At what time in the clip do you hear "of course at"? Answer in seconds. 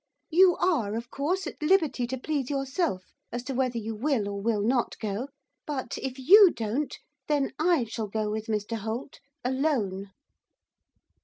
0.95-1.61